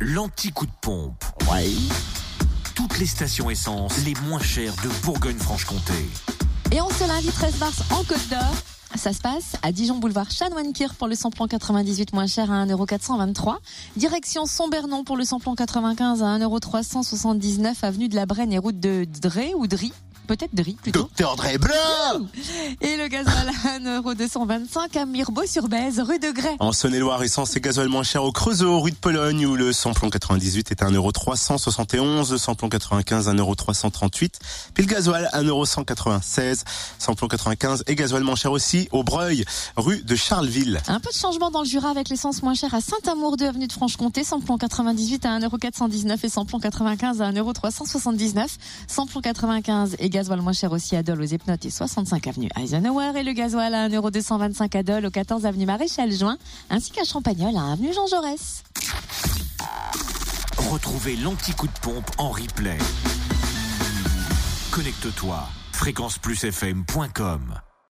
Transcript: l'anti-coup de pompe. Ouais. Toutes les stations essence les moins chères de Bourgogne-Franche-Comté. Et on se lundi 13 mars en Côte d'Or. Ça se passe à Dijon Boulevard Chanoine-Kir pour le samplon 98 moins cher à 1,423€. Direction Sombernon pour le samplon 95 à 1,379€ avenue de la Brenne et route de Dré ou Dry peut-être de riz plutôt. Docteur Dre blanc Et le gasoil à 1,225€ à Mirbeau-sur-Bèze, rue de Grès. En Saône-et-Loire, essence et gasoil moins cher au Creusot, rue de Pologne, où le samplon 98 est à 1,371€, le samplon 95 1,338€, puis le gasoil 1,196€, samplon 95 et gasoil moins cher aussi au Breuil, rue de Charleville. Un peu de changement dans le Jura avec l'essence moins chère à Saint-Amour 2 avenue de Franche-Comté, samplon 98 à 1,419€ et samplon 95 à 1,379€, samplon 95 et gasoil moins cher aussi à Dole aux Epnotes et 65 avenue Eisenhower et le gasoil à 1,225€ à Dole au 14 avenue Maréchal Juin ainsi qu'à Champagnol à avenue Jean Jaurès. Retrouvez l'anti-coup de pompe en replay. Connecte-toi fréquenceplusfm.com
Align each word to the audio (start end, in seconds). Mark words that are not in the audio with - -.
l'anti-coup 0.00 0.66
de 0.66 0.72
pompe. 0.80 1.24
Ouais. 1.50 1.70
Toutes 2.74 2.98
les 2.98 3.06
stations 3.06 3.48
essence 3.48 4.04
les 4.04 4.14
moins 4.26 4.40
chères 4.40 4.74
de 4.82 4.88
Bourgogne-Franche-Comté. 5.04 5.94
Et 6.72 6.80
on 6.80 6.90
se 6.90 7.06
lundi 7.06 7.28
13 7.28 7.58
mars 7.58 7.82
en 7.90 8.04
Côte 8.04 8.28
d'Or. 8.28 8.54
Ça 8.94 9.12
se 9.12 9.20
passe 9.20 9.56
à 9.62 9.72
Dijon 9.72 9.98
Boulevard 9.98 10.30
Chanoine-Kir 10.30 10.94
pour 10.94 11.08
le 11.08 11.14
samplon 11.14 11.46
98 11.46 12.12
moins 12.12 12.26
cher 12.26 12.50
à 12.50 12.64
1,423€. 12.66 13.56
Direction 13.96 14.46
Sombernon 14.46 15.04
pour 15.04 15.16
le 15.16 15.24
samplon 15.24 15.54
95 15.54 16.22
à 16.22 16.38
1,379€ 16.38 17.76
avenue 17.82 18.08
de 18.08 18.16
la 18.16 18.26
Brenne 18.26 18.52
et 18.52 18.58
route 18.58 18.78
de 18.78 19.06
Dré 19.20 19.52
ou 19.54 19.66
Dry 19.66 19.92
peut-être 20.26 20.54
de 20.54 20.62
riz 20.62 20.76
plutôt. 20.80 21.00
Docteur 21.00 21.36
Dre 21.36 21.58
blanc 21.58 22.26
Et 22.80 22.96
le 22.96 23.08
gasoil 23.08 23.48
à 23.64 23.78
1,225€ 23.78 24.98
à 24.98 25.06
Mirbeau-sur-Bèze, 25.06 26.00
rue 26.00 26.18
de 26.18 26.30
Grès. 26.30 26.56
En 26.60 26.72
Saône-et-Loire, 26.72 27.22
essence 27.22 27.56
et 27.56 27.60
gasoil 27.60 27.88
moins 27.88 28.02
cher 28.02 28.24
au 28.24 28.32
Creusot, 28.32 28.80
rue 28.80 28.90
de 28.90 28.96
Pologne, 28.96 29.46
où 29.46 29.56
le 29.56 29.72
samplon 29.72 30.10
98 30.10 30.70
est 30.72 30.82
à 30.82 30.90
1,371€, 30.90 32.32
le 32.32 32.38
samplon 32.38 32.68
95 32.68 33.28
1,338€, 33.28 34.30
puis 34.74 34.84
le 34.84 34.92
gasoil 34.92 35.28
1,196€, 35.32 36.62
samplon 36.98 37.28
95 37.28 37.84
et 37.86 37.94
gasoil 37.94 38.22
moins 38.22 38.36
cher 38.36 38.52
aussi 38.52 38.88
au 38.92 39.02
Breuil, 39.02 39.44
rue 39.76 40.02
de 40.02 40.14
Charleville. 40.14 40.80
Un 40.88 41.00
peu 41.00 41.10
de 41.10 41.18
changement 41.18 41.50
dans 41.50 41.60
le 41.60 41.66
Jura 41.66 41.90
avec 41.90 42.08
l'essence 42.08 42.42
moins 42.42 42.54
chère 42.54 42.74
à 42.74 42.80
Saint-Amour 42.80 43.36
2 43.36 43.46
avenue 43.46 43.66
de 43.66 43.72
Franche-Comté, 43.72 44.24
samplon 44.24 44.58
98 44.58 45.26
à 45.26 45.38
1,419€ 45.38 46.18
et 46.24 46.28
samplon 46.28 46.58
95 46.58 47.22
à 47.22 47.30
1,379€, 47.32 48.46
samplon 48.88 49.20
95 49.20 49.96
et 49.98 50.08
gasoil 50.16 50.40
moins 50.40 50.54
cher 50.54 50.72
aussi 50.72 50.96
à 50.96 51.02
Dole 51.02 51.20
aux 51.20 51.26
Epnotes 51.26 51.66
et 51.66 51.70
65 51.70 52.26
avenue 52.26 52.48
Eisenhower 52.58 53.12
et 53.16 53.22
le 53.22 53.34
gasoil 53.34 53.74
à 53.74 53.86
1,225€ 53.86 54.74
à 54.74 54.82
Dole 54.82 55.04
au 55.04 55.10
14 55.10 55.44
avenue 55.44 55.66
Maréchal 55.66 56.10
Juin 56.10 56.38
ainsi 56.70 56.90
qu'à 56.90 57.04
Champagnol 57.04 57.54
à 57.54 57.72
avenue 57.72 57.92
Jean 57.92 58.06
Jaurès. 58.06 58.64
Retrouvez 60.70 61.16
l'anti-coup 61.16 61.66
de 61.66 61.78
pompe 61.82 62.10
en 62.16 62.30
replay. 62.30 62.78
Connecte-toi 64.70 65.46
fréquenceplusfm.com 65.72 67.60